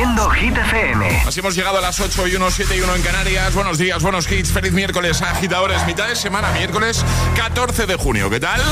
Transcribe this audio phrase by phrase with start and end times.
[0.00, 1.24] Haciendo Hit FM.
[1.26, 3.52] Así hemos llegado a las 8 y 1, 7 y 1 en Canarias.
[3.54, 4.50] Buenos días, buenos hits.
[4.50, 5.86] Feliz miércoles, agitadores.
[5.86, 7.04] Mitad de semana, miércoles
[7.36, 8.30] 14 de junio.
[8.30, 8.62] ¿Qué tal?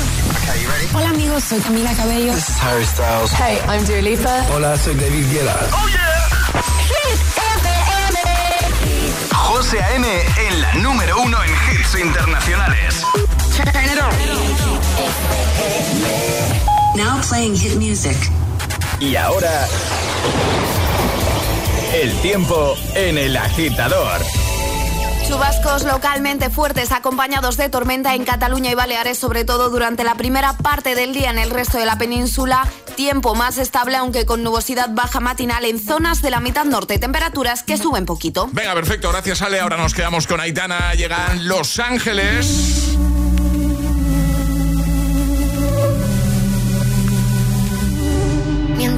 [0.95, 1.45] Hola, amigos.
[1.45, 2.33] Soy Camila Cabello.
[2.33, 3.30] This is Harry Styles.
[3.33, 4.46] Hey, I'm Dua Lipa.
[4.54, 5.54] Hola, soy David Guetta.
[5.71, 6.30] ¡Oh, yeah!
[6.89, 7.21] Hit
[7.61, 8.21] FM.
[9.35, 10.09] José A.M.
[10.49, 13.05] en la número uno en hits internacionales.
[13.55, 14.15] Turn it on.
[16.97, 18.17] Now playing hit music.
[18.99, 19.69] Y ahora...
[21.93, 24.21] El tiempo en el agitador.
[25.26, 30.53] Chubascos localmente fuertes acompañados de tormenta en Cataluña y Baleares, sobre todo durante la primera
[30.53, 32.69] parte del día en el resto de la península.
[32.94, 36.98] Tiempo más estable, aunque con nubosidad baja matinal en zonas de la mitad norte.
[36.98, 38.50] Temperaturas que suben poquito.
[38.52, 39.11] Venga, perfecto.
[39.11, 39.61] Gracias, Ale.
[39.61, 40.92] Ahora nos quedamos con Aitana.
[40.94, 42.98] Llegan Los Ángeles.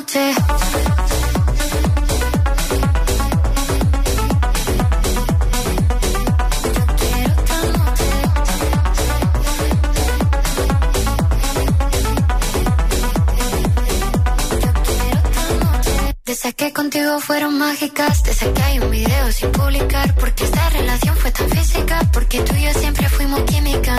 [0.00, 0.34] Noche.
[16.24, 21.16] Desde que contigo fueron mágicas, desde que hay un video sin publicar, porque esta relación
[21.16, 23.89] fue tan física, porque tú y yo siempre fuimos química,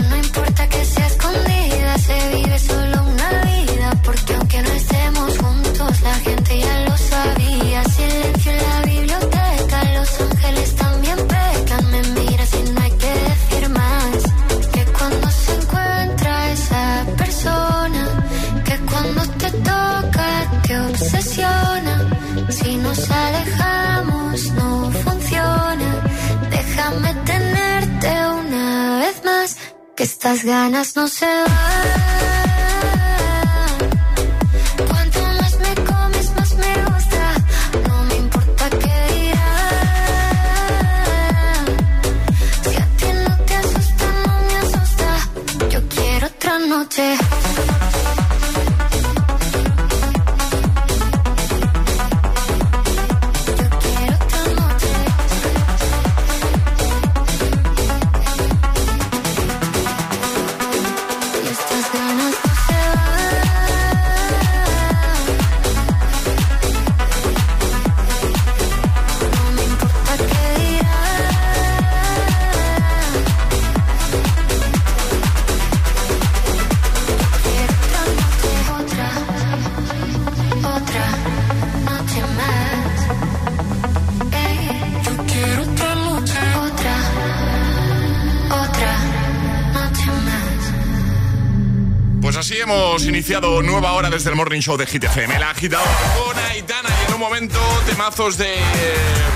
[93.21, 95.35] iniciado nueva hora desde el Morning Show de Hit FM.
[95.35, 95.85] El agitador
[96.17, 98.55] con Aitana y en un momento temazos de,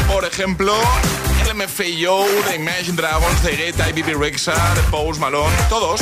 [0.08, 0.74] por ejemplo,
[1.48, 6.02] LMFAO, de Imagine Dragons, de Guetta Bibi Rexa, de Pose Malone, todos.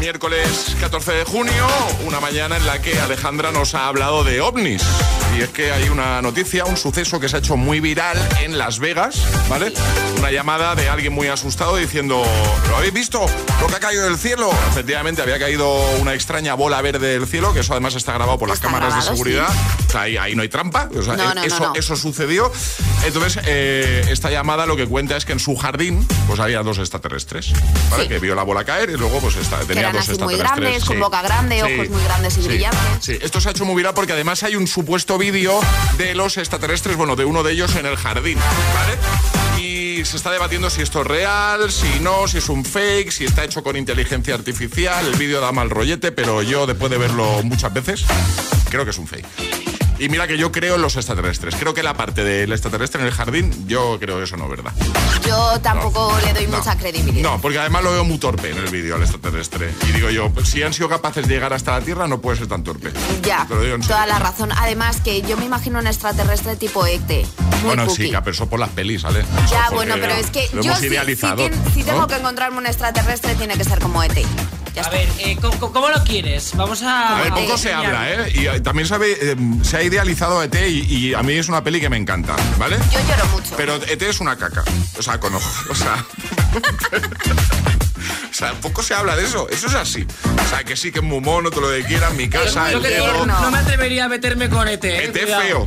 [0.00, 1.66] Miércoles 14 de junio,
[2.06, 4.82] una mañana en la que Alejandra nos ha hablado de ovnis.
[5.36, 8.56] Y es que hay una noticia, un suceso que se ha hecho muy viral en
[8.56, 9.72] Las Vegas, ¿vale?
[10.18, 12.22] Una llamada de alguien muy asustado diciendo,
[12.68, 13.26] ¿lo habéis visto?
[13.60, 14.50] Lo que ha caído del cielo.
[14.70, 15.68] Efectivamente, había caído
[16.00, 18.90] una extraña bola verde del cielo, que eso además está grabado por las Está cámaras
[18.90, 19.48] grabado, de seguridad.
[19.88, 20.88] O sea, ahí, ahí no hay trampa.
[20.96, 21.72] O sea, No, eh, no, no, eso, no.
[21.74, 22.52] eso sucedió.
[23.04, 26.78] Entonces, eh, esta llamada lo que cuenta es que en su jardín pues había dos
[26.78, 27.52] extraterrestres,
[27.90, 28.04] ¿vale?
[28.04, 28.08] Sí.
[28.08, 30.70] Que vio la bola caer y luego pues esta- tenía eran dos así muy extraterrestres.
[30.70, 32.80] grandes, con boca grande, ojos muy grandes y sí, brillantes.
[33.00, 35.58] Sí, esto se ha hecho muy viral porque además hay un supuesto vídeo
[35.96, 38.36] de los extraterrestres, bueno, de uno de ellos en el jardín.
[39.58, 43.24] Y se está debatiendo si esto es real, si no, si es un fake, si
[43.24, 45.06] está hecho con inteligencia artificial.
[45.06, 48.04] El vídeo da mal rollete, pero yo después de verlo muchas veces,
[48.68, 49.73] creo que es un fake.
[49.98, 51.54] Y mira que yo creo en los extraterrestres.
[51.54, 54.72] Creo que la parte del extraterrestre en el jardín, yo creo eso no verdad.
[55.26, 56.58] Yo tampoco le doy No.
[56.58, 57.22] mucha credibilidad.
[57.30, 59.72] No, porque además lo veo muy torpe en el vídeo al extraterrestre.
[59.88, 62.38] Y digo yo, pues, si han sido capaces de llegar hasta la Tierra, no puede
[62.38, 62.90] ser tan torpe.
[63.22, 63.46] Ya,
[63.86, 64.50] toda la razón.
[64.56, 67.08] Además que yo me imagino un extraterrestre tipo ET.
[67.08, 68.04] Muy Bueno, cookie.
[68.06, 69.20] sí, que pero eso por las pelis, ¿vale?
[69.20, 71.86] Eso Ya, bueno, pero es que lo yo si idealizado, tien- si ¿no?
[71.86, 74.02] tengo que encontrarme un extraterrestre tiene que ser como
[74.82, 76.52] A ver, eh, ¿cómo, lo quieres?
[76.56, 77.18] Vamos a...
[77.18, 78.32] A ver, poco se habla, ¿eh?
[78.34, 81.62] Y eh, también sabe, eh, se ha idealizado a ET y, a mí es una
[81.62, 82.76] peli que me encanta, ¿vale?
[82.90, 83.54] Yo lloro mucho.
[83.56, 84.64] Pero ET es una caca.
[84.98, 85.70] O sea, con ojos.
[85.70, 86.04] O sea...
[88.30, 89.48] O sea, poco se habla de eso.
[89.48, 90.04] Eso es así.
[90.44, 92.82] O sea, que sí, que es muy mono, todo lo que quieran, mi casa, el
[92.82, 93.26] no.
[93.26, 93.50] no.
[93.52, 94.82] me atrevería a meterme con ET.
[94.84, 95.66] ET feo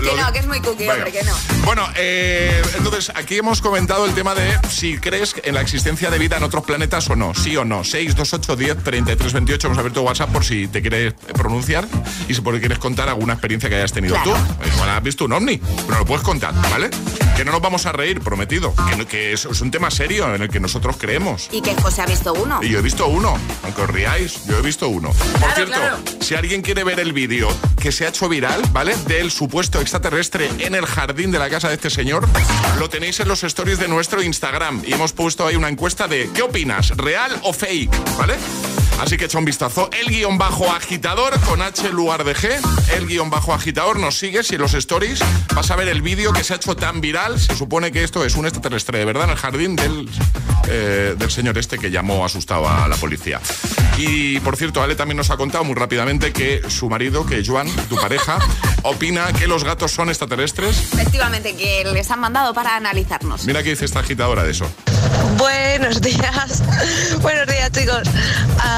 [0.00, 1.32] que no, que es muy cookie, hombre, que no.
[1.64, 6.18] Bueno, eh, entonces aquí hemos comentado el tema de si crees en la existencia de
[6.18, 7.34] vida en otros planetas o no.
[7.34, 7.84] Sí o no.
[7.84, 9.66] 628 10 33 28.
[9.66, 11.86] Hemos abierto WhatsApp por si te quieres pronunciar
[12.28, 14.32] y si por quieres contar alguna experiencia que hayas tenido tú.
[14.66, 16.90] Igual has visto un ovni, pero lo puedes contar, ¿vale?
[17.36, 18.74] Que no nos vamos a reír, prometido.
[18.74, 21.48] Que, que es, un tema serio en el que nosotros creemos.
[21.50, 22.60] Y que José ha visto uno.
[22.62, 25.10] Y yo he visto uno, aunque os riáis, yo he visto uno.
[25.40, 25.78] Por cierto,
[26.20, 27.48] si alguien quiere ver el vídeo
[27.80, 28.96] que se ha hecho viral, ¿vale?
[29.06, 32.28] Del supuesto extraterrestre en el jardín de la casa de este señor,
[32.78, 34.82] lo tenéis en los stories de nuestro Instagram.
[34.86, 36.96] Y hemos puesto ahí una encuesta de ¿qué opinas?
[36.96, 38.16] ¿Real o fake?
[38.16, 38.34] ¿Vale?
[39.00, 39.90] Así que echa un vistazo.
[39.92, 42.58] El guion bajo agitador con H lugar de G.
[42.96, 45.20] El guion bajo agitador nos sigue y en los stories
[45.54, 47.38] vas a ver el vídeo que se ha hecho tan viral.
[47.38, 50.08] Se supone que esto es un extraterrestre de verdad en el jardín del,
[50.68, 53.40] eh, del señor este que llamó asustado a la policía.
[53.96, 57.68] Y por cierto, Ale también nos ha contado muy rápidamente que su marido, que Joan,
[57.88, 58.38] tu pareja,
[58.82, 60.92] opina que los gatos son extraterrestres.
[60.94, 63.44] Efectivamente, que les han mandado para analizarnos.
[63.44, 64.66] Mira qué dice esta agitadora de eso.
[65.36, 66.62] Buenos días.
[67.22, 68.08] Buenos días, chicos.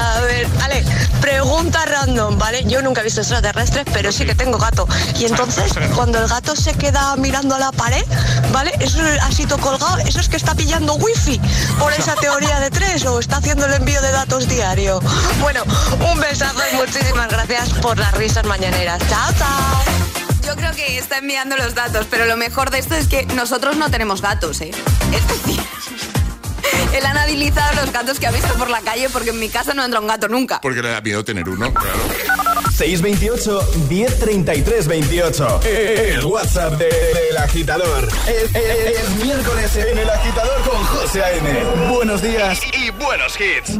[0.07, 0.85] A ver, Ale,
[1.19, 2.63] pregunta random, ¿vale?
[2.65, 4.87] Yo nunca he visto extraterrestres, pero sí que tengo gato.
[5.19, 8.05] Y entonces, cuando el gato se queda mirando a la pared,
[8.51, 8.71] ¿vale?
[8.79, 11.41] Eso así todo colgado, eso es que está pillando wifi
[11.77, 15.01] por esa teoría de tres o está haciendo el envío de datos diario.
[15.41, 15.63] Bueno,
[16.11, 19.01] un besazo y muchísimas gracias por las risas mañaneras.
[19.09, 19.83] Chao, chao.
[20.47, 23.75] Yo creo que está enviando los datos, pero lo mejor de esto es que nosotros
[23.75, 24.71] no tenemos gatos, ¿eh?
[25.11, 25.61] Es decir,
[26.93, 29.73] él ha analizado los gatos que ha visto por la calle porque en mi casa
[29.73, 30.59] no entra un gato nunca.
[30.61, 31.99] Porque le da miedo tener uno, claro.
[32.75, 35.61] 628 1033 28.
[35.63, 38.07] El WhatsApp del agitador.
[38.27, 41.89] Es, miércoles en el agitador con José A.M.
[41.89, 43.79] Buenos días y buenos hits.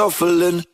[0.00, 0.69] Shuffling.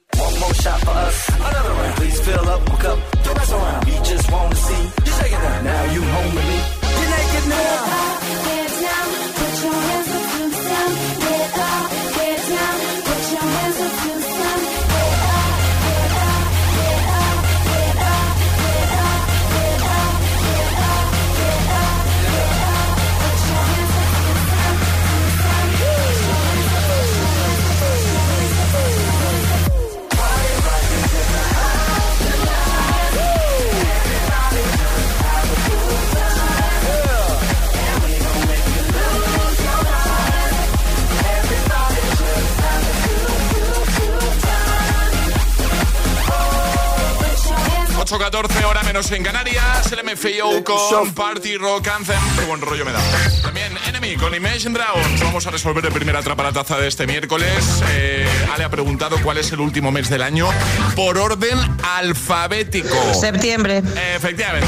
[48.96, 49.92] Menos en Canarias.
[49.92, 52.18] El MFAO con Party Rock Anthem.
[52.38, 53.00] Qué buen rollo me da.
[53.42, 55.20] También Enemy con Imagine Dragons.
[55.20, 57.82] Vamos a resolver el primer taza de este miércoles.
[57.90, 60.48] Eh, Ale ha preguntado cuál es el último mes del año
[60.94, 63.12] por orden alfabético.
[63.12, 63.82] Septiembre.
[64.14, 64.66] efectivamente.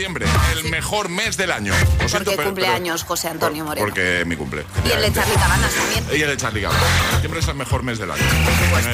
[0.00, 0.24] Septiembre,
[0.56, 1.74] el mejor mes del año.
[2.10, 3.86] porque cumpleaños José Antonio Moreno.
[3.86, 4.64] Porque mi cumple.
[4.82, 6.04] Y el de Charlie Cabanas también.
[6.18, 6.82] Y el de Charlie Cabanas.
[7.10, 8.22] Septiembre es el mejor mes del año.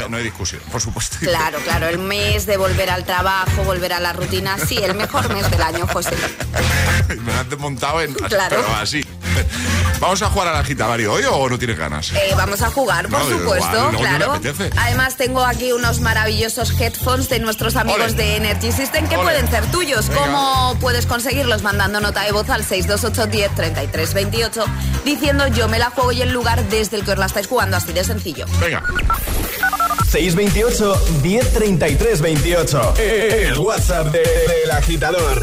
[0.00, 1.18] No, no hay discusión, por supuesto.
[1.20, 1.86] Claro, claro.
[1.86, 4.58] El mes de volver al trabajo, volver a la rutina.
[4.58, 6.16] Sí, el mejor mes del año, José.
[7.08, 8.12] Me lo has desmontado en...
[8.12, 8.56] Claro.
[8.56, 9.06] Pero así.
[10.00, 12.12] ¿Vamos a jugar a la gita, Mario, hoy o no tienes ganas?
[12.12, 14.41] Eh, vamos a jugar, por supuesto, claro.
[14.76, 19.65] Además, tengo aquí unos maravillosos headphones de nuestros amigos de Energy System que pueden ser
[19.71, 20.11] tuyos.
[20.11, 21.62] ¿Cómo puedes conseguirlos?
[21.62, 24.65] Mandando nota de voz al 628 10 33 28
[25.05, 27.76] diciendo yo me la juego y el lugar desde el que os la estáis jugando,
[27.76, 28.47] así de sencillo.
[28.61, 28.83] Venga.
[30.11, 32.95] 628 1033 28.
[32.99, 35.43] El WhatsApp del agitador.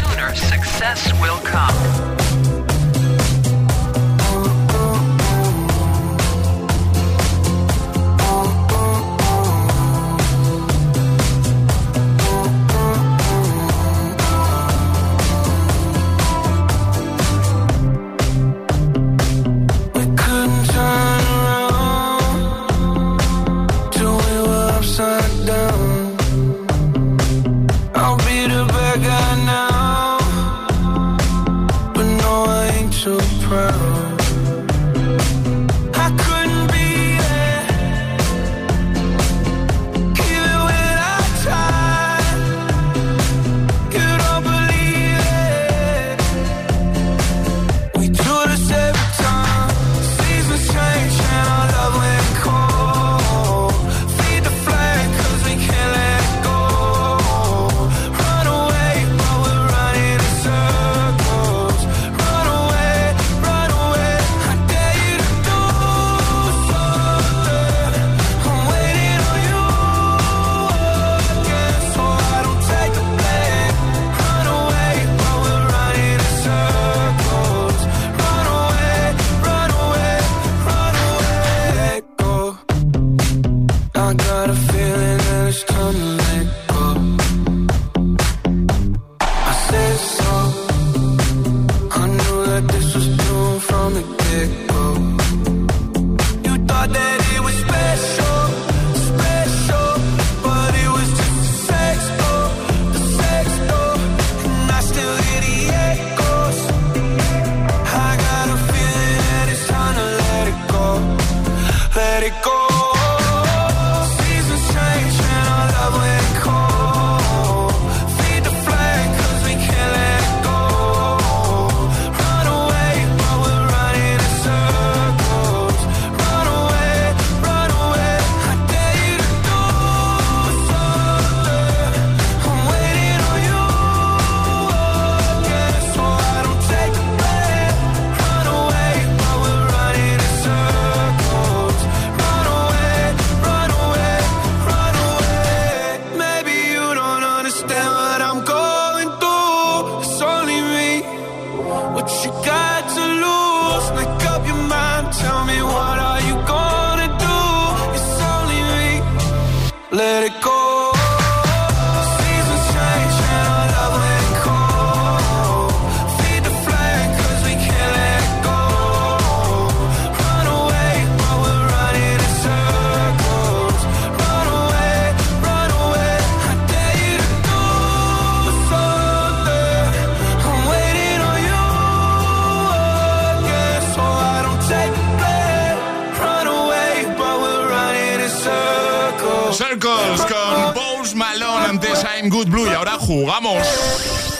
[192.21, 193.65] I'm Good Blue y ahora jugamos.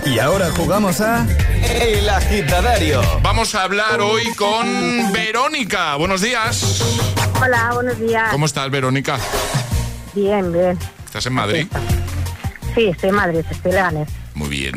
[0.05, 1.25] Y ahora jugamos a
[1.67, 3.01] El Agitadario.
[3.23, 5.95] Vamos a hablar hoy con Verónica.
[5.95, 6.79] Buenos días.
[7.41, 8.29] Hola, buenos días.
[8.29, 9.17] ¿Cómo estás, Verónica?
[10.13, 10.77] Bien, bien.
[11.03, 11.67] ¿Estás en Madrid?
[12.75, 14.09] Sí, estoy en Madrid, estoy en Leganés.
[14.35, 14.75] Muy bien.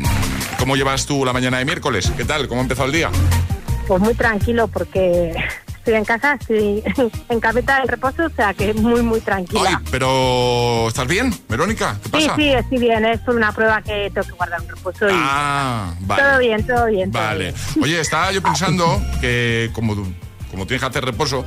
[0.57, 2.11] ¿Cómo llevas tú la mañana de miércoles?
[2.17, 2.47] ¿Qué tal?
[2.47, 3.11] ¿Cómo ha empezado el día?
[3.87, 5.31] Pues muy tranquilo porque
[5.85, 6.83] estoy en casa, estoy
[7.29, 9.61] en camita de reposo, o sea que muy, muy tranquila.
[9.67, 11.97] Ay, pero ¿estás bien, Verónica?
[12.01, 12.35] ¿Qué sí, pasa?
[12.37, 16.23] sí, estoy bien, es una prueba que tengo que guardar un reposo y Ah, vale.
[16.23, 17.11] todo bien, todo bien.
[17.11, 17.39] todo Vale.
[17.51, 17.55] bien.
[17.83, 19.93] Oye, estaba yo pensando que como,
[20.49, 21.45] como tienes que hacer reposo,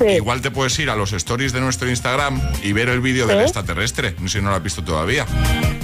[0.00, 3.38] igual te puedes ir a los stories de nuestro Instagram y ver el vídeo del
[3.38, 3.42] ¿Sí?
[3.44, 4.14] extraterrestre.
[4.18, 5.26] No sé si no lo has visto todavía.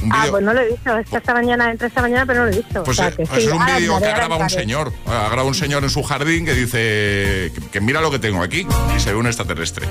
[0.03, 2.40] Un Ah, pues no lo he visto, es que esta mañana, entré esta mañana, pero
[2.40, 2.83] no lo he visto.
[2.83, 4.92] Pues o sea, que sí, es un vídeo que grabado un señor.
[5.07, 8.42] Ha grabado un señor en su jardín que dice que, que mira lo que tengo
[8.42, 9.87] aquí y se ve un extraterrestre.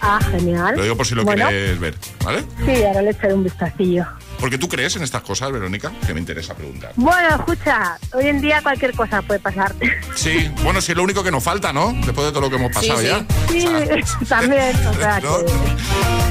[0.00, 0.76] Ah, genial.
[0.76, 2.44] Lo digo por si lo Bueno, quieres ver, ¿vale?
[2.66, 4.04] Sí, ahora le echaré un vistacillo.
[4.40, 6.92] Porque tú crees en estas cosas, Verónica, que me interesa preguntar.
[6.96, 9.74] Bueno, escucha, hoy en día cualquier cosa puede pasar.
[10.14, 11.92] Sí, bueno, sí es lo único que nos falta, ¿no?
[12.04, 13.24] Después de todo lo que hemos pasado ya.
[13.50, 13.66] Sí,
[14.28, 15.38] también, o sea ¿No?
[15.38, 15.52] que...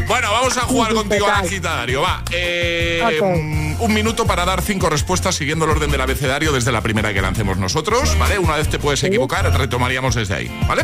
[0.08, 2.02] Bueno, vamos a jugar Sí, contigo al agitadario.
[2.02, 2.24] Va.
[2.30, 3.26] Eh, Ok.
[3.80, 7.14] mm, un minuto para dar cinco respuestas siguiendo el orden del abecedario desde la primera
[7.14, 8.38] que lancemos nosotros, ¿vale?
[8.38, 10.84] Una vez te puedes equivocar, retomaríamos desde ahí, ¿vale?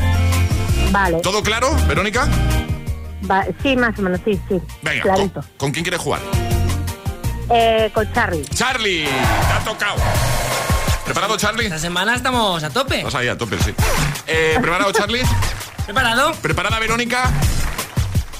[0.92, 1.20] Vale.
[1.22, 2.28] ¿Todo claro, Verónica?
[3.30, 4.60] Va- sí, más o menos, sí, sí.
[4.82, 5.42] Venga, Clarito.
[5.42, 6.22] ¿con, con quién quieres jugar?
[7.52, 8.46] Eh, con Charlie.
[8.54, 9.96] Charlie, te ha tocado.
[11.06, 11.66] ¿Preparado, Charlie?
[11.66, 13.04] Esta semana estamos a tope.
[13.04, 13.74] Vas ahí a tope, sí.
[14.28, 15.24] Eh, ¿Preparado, Charlie?
[15.86, 16.34] ¿Preparado?
[16.36, 17.32] ¿Preparada, Verónica?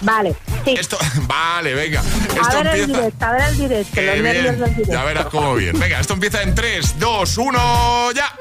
[0.02, 0.76] Vale, sí.
[0.78, 2.02] Esto, vale, venga.
[2.02, 2.04] A
[2.42, 3.00] Esto ver el empieza.
[3.02, 3.92] directo, a ver el directo.
[3.96, 4.60] Qué los nervios bien.
[4.60, 4.94] del directo.
[4.94, 5.80] Ya verás cómo bien.
[5.80, 8.32] Venga, esto empieza en 3, 2, 1, ya.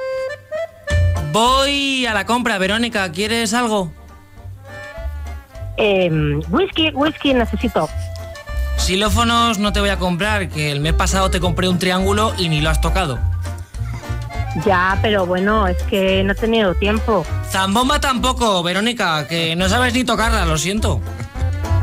[1.32, 3.10] Voy a la compra, Verónica.
[3.10, 3.90] ¿Quieres algo?
[5.78, 6.10] Eh,
[6.50, 7.88] whisky, whisky necesito.
[8.88, 12.48] Xilófonos no te voy a comprar, que el mes pasado te compré un triángulo y
[12.48, 13.18] ni lo has tocado.
[14.64, 17.26] Ya, pero bueno, es que no he tenido tiempo.
[17.50, 21.02] Zambomba tampoco, Verónica, que no sabes ni tocarla, lo siento.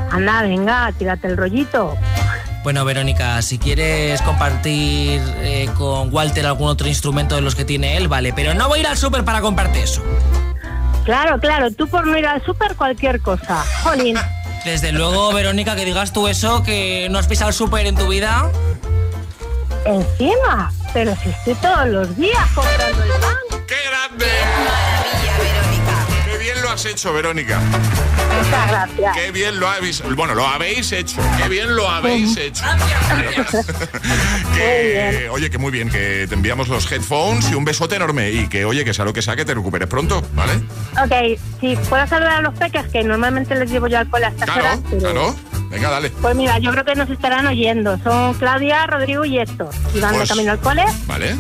[0.10, 1.96] Anda, venga, tírate el rollito.
[2.64, 7.98] Bueno, Verónica, si quieres compartir eh, con Walter algún otro instrumento de los que tiene
[7.98, 10.02] él, vale, pero no voy a ir al súper para comprarte eso.
[11.04, 13.64] Claro, claro, tú por no ir al súper cualquier cosa.
[13.84, 14.18] Jolín,
[14.66, 18.08] Desde luego, Verónica, que digas tú eso, que no has pisado el súper en tu
[18.08, 18.50] vida.
[19.86, 23.64] encima, pero si estoy todos los días comprando el pan.
[23.68, 24.26] ¡Qué grande!
[26.76, 27.60] ¡Qué bien lo has hecho, Verónica!
[27.60, 29.16] Muchas gracias.
[29.18, 30.04] ¡Qué bien lo habéis...
[30.16, 31.22] Bueno, lo habéis hecho.
[31.42, 32.64] ¡Qué bien lo habéis hecho!
[34.56, 38.32] que, oye, que muy bien, que te enviamos los headphones y un besote enorme.
[38.32, 40.54] Y que, oye, que sea lo que sea, que te recuperes pronto, ¿vale?
[41.02, 44.46] Ok, si puedo saludar a los peques, que normalmente les llevo yo al cole hasta
[44.46, 45.00] Claro, pero...
[45.02, 45.36] claro.
[45.70, 46.10] Venga, dale.
[46.10, 47.98] Pues mira, yo creo que nos estarán oyendo.
[48.04, 49.70] Son Claudia, Rodrigo y Héctor.
[49.94, 51.36] Y van de Pues- camino al cole, ¿Vale?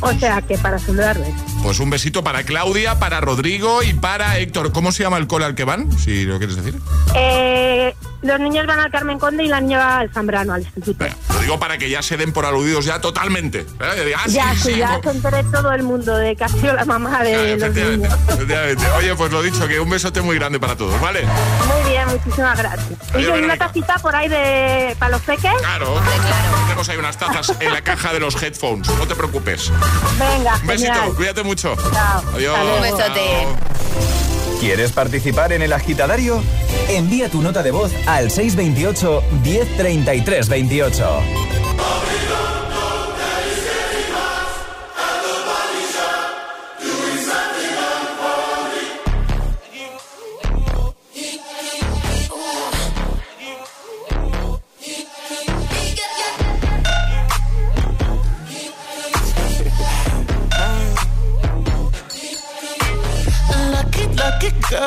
[0.00, 1.34] o sea que para saludarles.
[1.62, 4.72] Pues un besito para Claudia, para Rodrigo y para Héctor.
[4.72, 5.90] ¿Cómo se llama el cole al que van?
[5.98, 6.74] Si lo quieres decir.
[7.14, 11.04] Eh, los niños van al Carmen Conde y la niña va al Zambrano, al instituto.
[11.34, 13.66] Lo digo para que ya se den por aludidos ya totalmente.
[13.78, 13.92] ah,
[14.26, 16.84] sí, ya, sí, sí, ya se entere todo el mundo de que ha sido la
[16.86, 18.18] mamá de los Efectivamente, niños.
[18.30, 18.86] efectivamente.
[18.98, 21.24] Oye, pues lo dicho, que un besote muy grande para todos, ¿vale?
[21.24, 22.98] Muy bien, muchísimas gracias.
[23.14, 25.52] Adiós, y una tacita por ahí de para los peques.
[25.60, 26.00] Claro,
[26.64, 29.70] tenemos ahí unas tazas en la caja de los headphones, no te preocupes.
[30.18, 31.14] Venga, Un besito, genial.
[31.16, 31.49] cuídate mucho.
[31.54, 31.76] Chao.
[32.34, 32.56] Adiós.
[32.76, 33.20] Un besote.
[34.60, 36.42] ¿Quieres participar en el agitadario?
[36.88, 41.22] Envía tu nota de voz al 628 1033 28.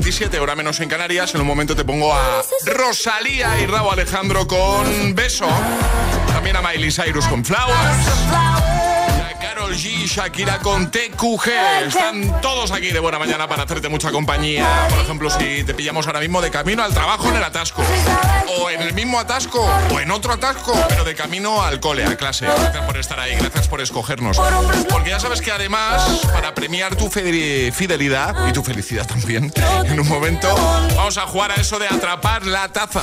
[0.00, 1.34] 8.27, hora menos en Canarias.
[1.34, 5.46] En un momento te pongo a Rosalía y Raúl Alejandro con Beso.
[6.28, 8.06] También a Miley Cyrus con Flowers.
[9.40, 11.48] Carol G, Shakira con TQG.
[11.86, 14.66] Están todos aquí de buena mañana para hacerte mucha compañía.
[14.90, 17.82] Por ejemplo, si te pillamos ahora mismo de camino al trabajo en el atasco.
[18.58, 19.68] O en el mismo atasco.
[19.92, 20.72] O en otro atasco.
[20.88, 22.46] Pero de camino al cole, a clase.
[22.46, 23.36] Gracias por estar ahí.
[23.36, 24.40] Gracias por escogernos.
[24.90, 29.52] Porque ya sabes que además, para premiar tu fidelidad y tu felicidad también,
[29.84, 30.54] en un momento
[30.94, 33.02] vamos a jugar a eso de atrapar la taza.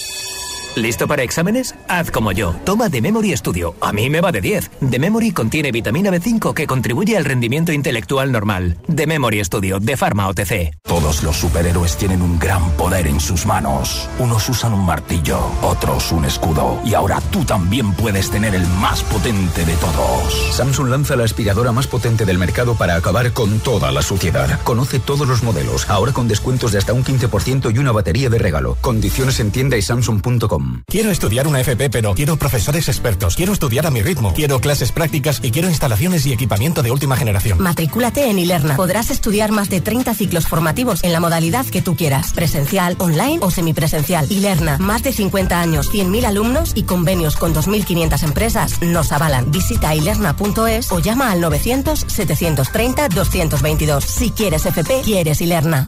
[0.75, 1.75] ¿Listo para exámenes?
[1.89, 2.55] Haz como yo.
[2.63, 3.75] Toma The Memory Studio.
[3.81, 4.71] A mí me va de 10.
[4.89, 8.77] The Memory contiene vitamina B5 que contribuye al rendimiento intelectual normal.
[8.93, 10.77] The Memory Studio de Pharma OTC.
[10.83, 14.07] Todos los superhéroes tienen un gran poder en sus manos.
[14.17, 16.79] Unos usan un martillo, otros un escudo.
[16.85, 20.55] Y ahora tú también puedes tener el más potente de todos.
[20.55, 24.61] Samsung lanza la aspiradora más potente del mercado para acabar con toda la suciedad.
[24.63, 28.39] Conoce todos los modelos, ahora con descuentos de hasta un 15% y una batería de
[28.39, 28.77] regalo.
[28.79, 30.60] Condiciones en tienda y samsung.com.
[30.87, 33.35] Quiero estudiar una FP, pero quiero profesores expertos.
[33.35, 34.33] Quiero estudiar a mi ritmo.
[34.33, 37.61] Quiero clases prácticas y quiero instalaciones y equipamiento de última generación.
[37.61, 38.75] Matricúlate en Ilerna.
[38.75, 42.33] Podrás estudiar más de 30 ciclos formativos en la modalidad que tú quieras.
[42.33, 44.31] Presencial, online o semipresencial.
[44.31, 49.51] Ilerna, más de 50 años, 100.000 alumnos y convenios con 2.500 empresas nos avalan.
[49.51, 54.03] Visita ilerna.es o llama al 900 730 222.
[54.03, 55.87] Si quieres FP, quieres Ilerna.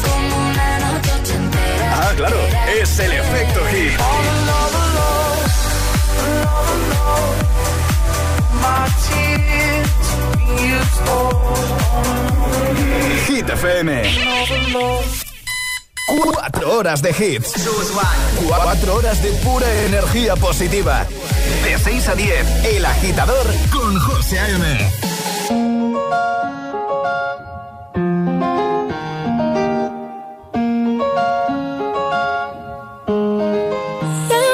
[0.00, 1.94] Como una noche entera.
[1.94, 2.36] Ah, claro,
[2.80, 3.98] es el efecto hit.
[13.26, 14.02] Hit FM.
[16.06, 17.54] Cuatro horas de hits.
[19.08, 21.06] Horas de pura energía positiva.
[21.64, 24.66] De 6 a 10, El Agitador con José A.M.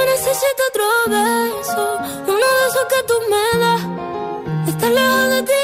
[0.06, 3.82] Necesito otro beso, uno de esos que tú me das.
[4.68, 5.63] Estar lejos de ti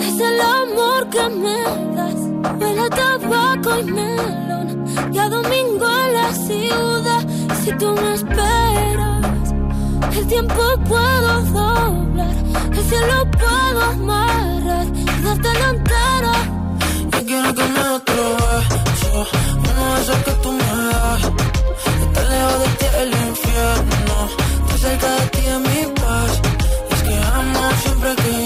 [0.00, 1.62] es el amor que me
[1.96, 2.20] das.
[2.60, 7.22] Huele a tabaco y melón, y a domingo en la ciudad.
[7.62, 9.54] Si tú me esperas,
[10.16, 12.34] el tiempo puedo doblar,
[12.72, 16.34] el cielo puedo amarrar y darte la entera.
[17.12, 18.36] Yo quiero que me otro
[18.84, 19.26] beso,
[19.58, 21.22] uno de esos que tú me das.
[22.02, 24.16] Estar lejos de ti el infierno,
[24.60, 26.40] estar cerca de ti es mi paz.
[26.90, 28.45] Es que amo siempre que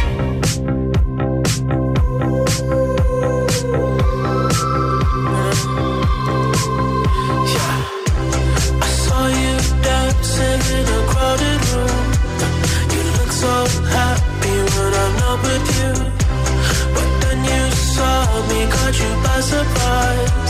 [19.91, 20.40] heart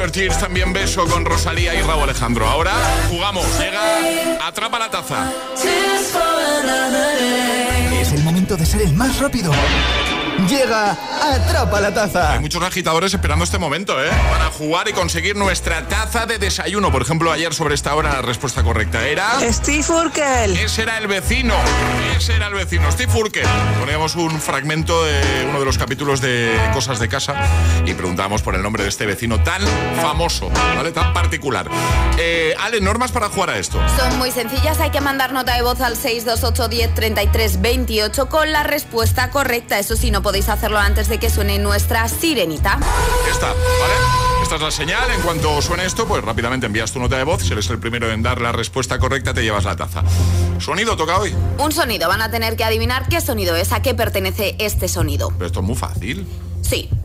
[0.00, 2.48] Your Tears, también beso con Rosalía y Raúl Alejandro.
[2.48, 2.72] Ahora
[3.10, 5.30] jugamos, llega, atrapa la taza.
[8.00, 9.52] Es el momento de ser el más rápido.
[10.48, 12.32] Llega, atrapa la taza.
[12.32, 14.08] Hay muchos agitadores esperando este momento, ¿eh?
[14.30, 16.90] Para jugar y conseguir nuestra taza de desayuno.
[16.90, 19.38] Por ejemplo, ayer sobre esta hora la respuesta correcta era...
[19.52, 20.56] Steve Urkel.
[20.56, 21.54] Ese era el vecino.
[22.16, 23.46] Ese era el vecino, Steve Urkel.
[23.78, 27.34] Poníamos un fragmento de uno de los capítulos de Cosas de Casa
[27.84, 29.62] y preguntábamos por el nombre de este vecino tan
[30.00, 30.92] famoso, ¿vale?
[30.92, 31.68] Tan particular.
[32.18, 33.78] Eh, Ale, normas para jugar a esto.
[33.96, 38.52] Son muy sencillas, hay que mandar nota de voz al 628 10 33 28 con
[38.52, 39.78] la respuesta correcta.
[39.78, 42.78] Eso sí, no podéis hacerlo antes de que suene nuestra sirenita.
[43.26, 43.94] Ya está, ¿vale?
[44.44, 45.10] Esta es la señal.
[45.10, 47.42] En cuanto suene esto, pues rápidamente envías tu nota de voz.
[47.42, 50.04] Si eres el primero en dar la respuesta correcta, te llevas la taza.
[50.60, 51.34] ¿Sonido toca hoy?
[51.58, 55.32] Un sonido, van a tener que adivinar qué sonido es, a qué pertenece este sonido.
[55.32, 56.24] Pero esto es muy fácil.
[56.62, 56.88] Sí.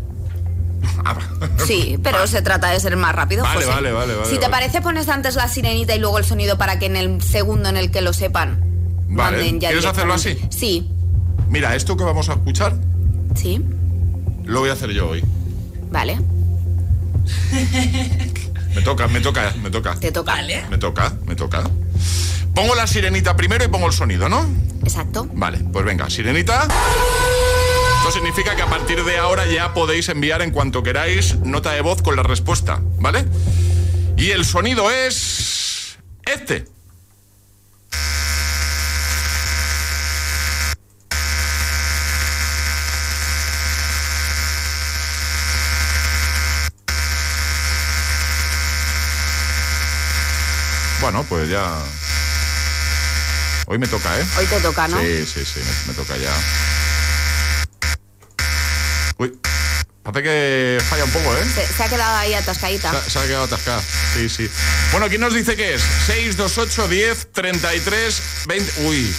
[1.66, 3.44] Sí, pero se trata de ser más rápido.
[3.44, 3.70] Vale, José.
[3.70, 6.78] vale, vale, vale, Si te parece, pones antes la sirenita y luego el sonido para
[6.78, 8.60] que en el segundo en el que lo sepan.
[9.08, 9.38] Vale.
[9.38, 10.40] manden ya ¿Quieres hacerlo así?
[10.52, 10.92] Sí,
[11.50, 12.76] Mira, esto que vamos a escuchar,
[13.36, 13.62] sí,
[14.46, 15.24] lo voy a hacer yo hoy.
[15.92, 16.18] vale.
[18.76, 19.96] Me toca, me toca, me toca.
[19.96, 20.36] Te toca.
[20.70, 21.64] Me toca, me toca.
[22.54, 24.46] Pongo la sirenita primero y pongo el sonido, ¿no?
[24.84, 25.28] Exacto.
[25.34, 26.68] Vale, pues venga, sirenita.
[28.00, 31.82] Esto significa que a partir de ahora ya podéis enviar en cuanto queráis nota de
[31.82, 33.26] voz con la respuesta, ¿vale?
[34.18, 36.66] Y el sonido es este.
[51.06, 51.72] Bueno, pues ya.
[53.68, 54.26] Hoy me toca, ¿eh?
[54.40, 55.00] Hoy te toca, ¿no?
[55.00, 56.32] Sí, sí, sí, me, me toca ya.
[59.20, 59.32] Uy,
[60.02, 61.46] parece que falla un poco, ¿eh?
[61.54, 62.90] Se, se ha quedado ahí atascadita.
[62.90, 63.84] Se, ha- se ha quedado atascada.
[64.16, 64.50] Sí, sí.
[64.94, 65.82] Bueno, ¿quién nos dice que es?
[66.08, 68.72] 628 10 33 20.
[68.88, 69.16] Uy.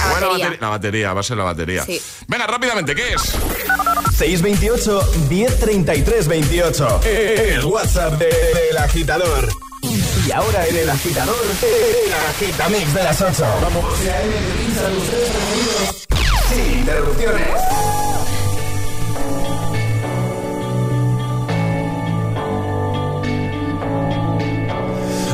[0.00, 0.58] La Bueno, batería.
[0.60, 1.84] la batería, va a ser la batería.
[1.84, 2.02] Sí.
[2.26, 3.22] Venga, rápidamente, ¿qué es?
[4.18, 7.00] 628 1033 28.
[7.04, 9.48] El WhatsApp de- del agitador.
[10.26, 13.44] Y ahora en el agitador, el agitamix de las 8.
[13.62, 13.84] Vamos.
[16.48, 17.46] Sin interrupciones.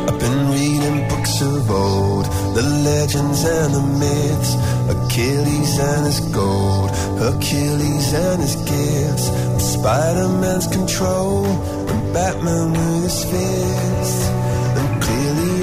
[0.09, 4.57] I've been reading books of old, the legends and the myths,
[4.90, 9.30] Achilles and his gold, Hercules and his gifts,
[9.72, 14.41] Spider-Man's control, and Batman with his fists.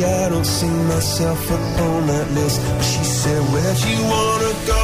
[0.10, 2.62] I don't see myself upon that list.
[2.78, 4.79] But she said, Where'd you wanna go?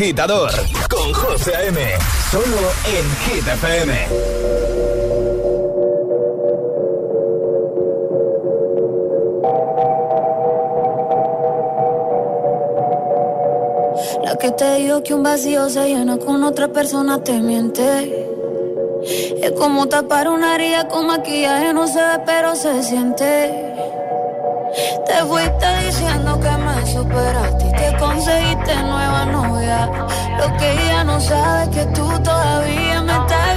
[0.00, 0.50] Agitador
[0.88, 1.78] con José A.M.
[2.30, 2.44] Solo
[2.86, 3.44] en Hit.
[14.24, 18.26] La que te dijo que un vacío se llena con otra persona te miente.
[19.42, 23.69] Es como tapar una herida con maquillaje, no se ve, pero se siente.
[25.20, 29.86] Te fuiste diciendo que me superaste y que conseguiste nueva novia.
[30.38, 33.49] Lo que ella no sabe que tú todavía me estás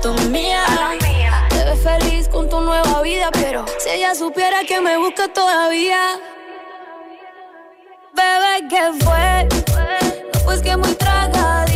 [0.00, 0.64] a la foto mía.
[1.48, 6.18] Te ves feliz con tu nueva vida, pero si ella supiera que me busca todavía.
[8.14, 9.48] Bebé, ¿qué fue?
[10.32, 11.69] No, pues que muy tragadito.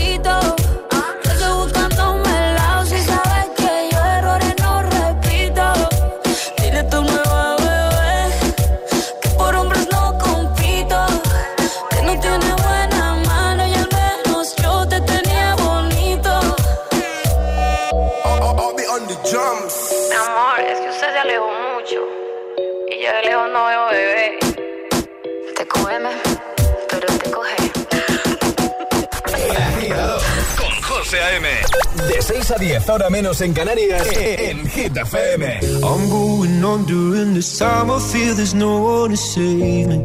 [31.14, 35.60] De 6 a 10, ahora menos en Canarias, en Hit FM.
[35.82, 37.88] I'm going on during this time.
[37.88, 39.98] I feel there's no one to save me.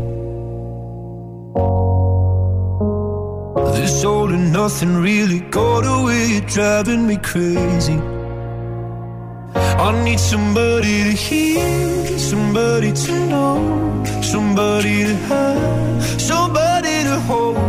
[3.73, 7.99] This all and nothing really got away, driving me crazy.
[9.55, 17.68] I need somebody to hear, somebody to know, somebody to have, somebody to hold.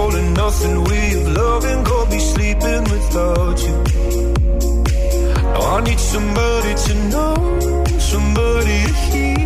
[0.00, 3.76] All and nothing way of loving, go be sleeping without you.
[5.52, 7.34] Now I need somebody to know,
[8.12, 9.39] somebody to hear,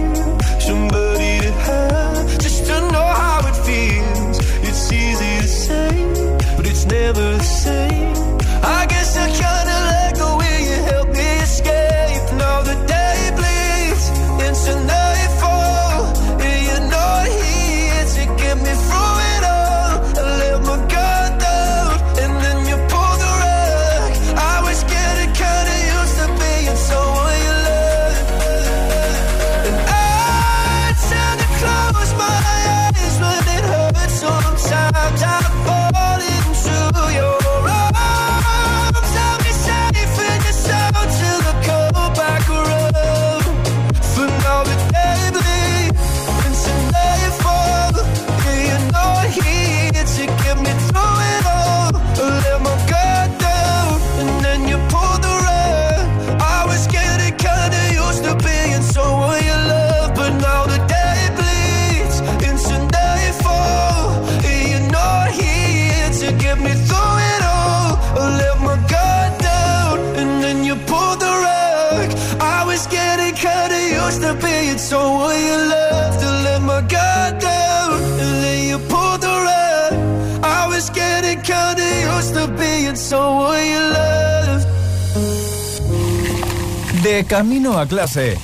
[87.29, 88.39] Camino a clase.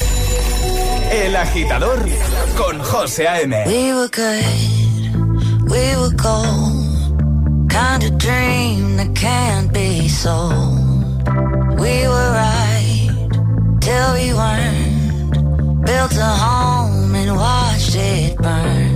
[1.11, 2.07] El agitador
[2.57, 3.65] con José A.M.
[3.67, 7.69] We were good, we were gold.
[7.69, 11.29] Kind of dream that can't be sold.
[11.79, 13.11] We were right
[13.81, 15.85] till we weren't.
[15.85, 18.90] Built a home and watched it burn.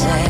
[0.00, 0.29] say.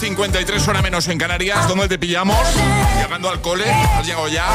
[0.00, 1.66] 8.53, hora menos en Canarias.
[1.68, 2.36] ¿Dónde te pillamos?
[3.00, 3.64] ¿Llegando al cole?
[3.70, 4.46] ¿Has llegado ya?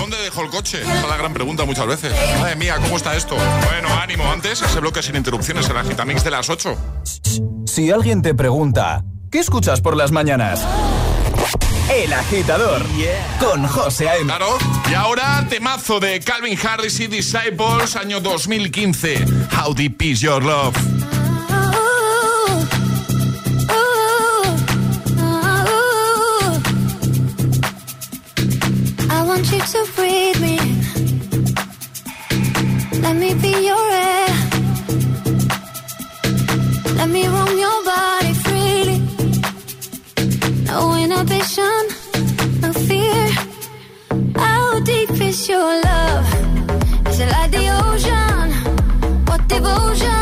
[0.00, 0.82] ¿Dónde dejó el coche?
[0.82, 2.12] Esa es la gran pregunta muchas veces.
[2.40, 3.36] Madre mía, ¿cómo está esto?
[3.36, 6.76] Bueno, ánimo, antes ese bloque sin interrupciones, el agitamix de las 8.
[7.64, 10.64] Si alguien te pregunta, ¿qué escuchas por las mañanas?
[11.88, 12.82] El agitador
[13.38, 14.24] con José A.M.
[14.24, 14.58] Claro.
[14.90, 19.24] Y ahora temazo de Calvin Harris y Disciples, año 2015.
[19.56, 20.74] How deep is your love?
[41.26, 43.28] inhibition, no fear.
[44.36, 46.26] How deep is your love?
[47.08, 48.52] Is it like the ocean?
[49.26, 50.15] What devotion?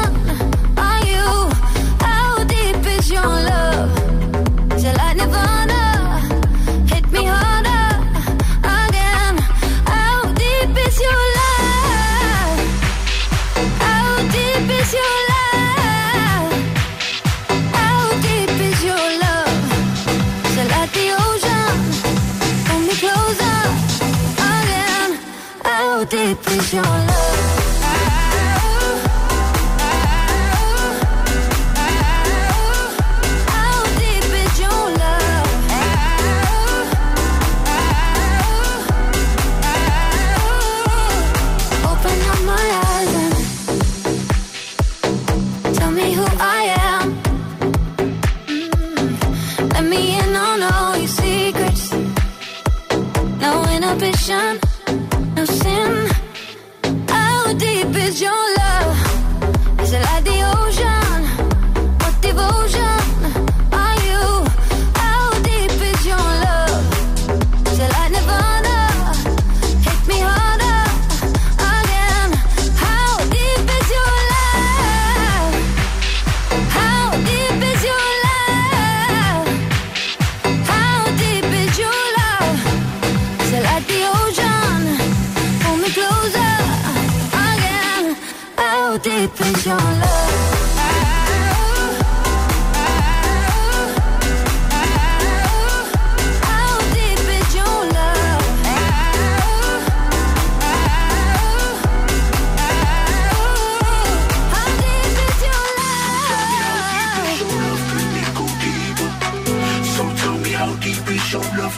[111.35, 111.77] your love?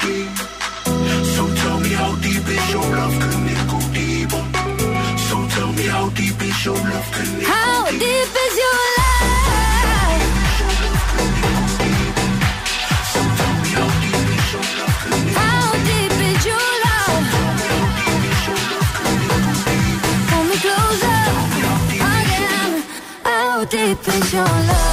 [0.00, 0.32] Deep?
[1.34, 3.12] So tell me how deep is your love?
[3.20, 3.60] Can it?
[5.28, 7.08] So tell me how deep is your love?
[7.20, 8.00] It how go deep?
[8.44, 10.22] is your love?
[13.12, 14.96] So tell me how deep is your love?
[15.40, 17.26] How deep is your love?
[20.30, 21.20] Pull me closer.
[22.16, 22.72] Again.
[23.24, 24.89] How deep is your love?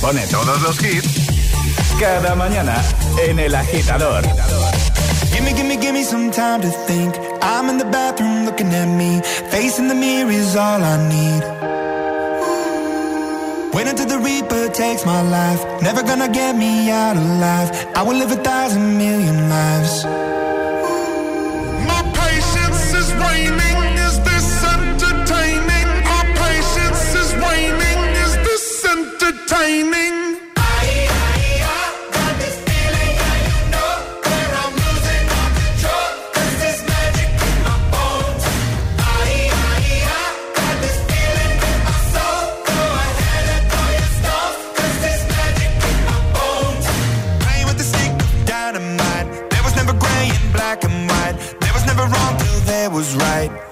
[0.00, 1.08] Pone todos los hits
[2.00, 2.82] cada mañana
[3.18, 4.22] en el agitador.
[5.32, 7.14] Give me, give me, give me some time to think.
[7.40, 9.20] I'm in the bathroom looking at me.
[9.50, 11.42] Facing the mirror is all I need.
[13.72, 15.64] Wait until the Reaper takes my life.
[15.80, 17.70] Never gonna get me out alive.
[17.94, 20.31] I will live a thousand million lives.
[50.92, 51.36] and white.
[51.60, 53.71] There was never wrong till there was right.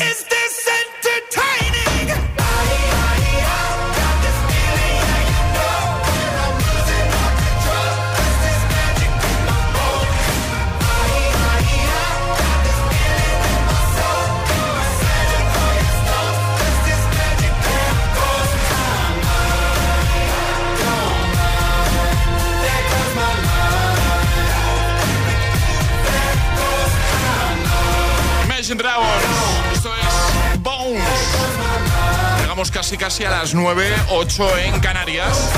[32.69, 35.49] casi casi a las 9, 8 en Canarias.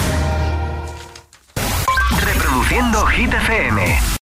[2.22, 4.14] Reproduciendo Hit FM.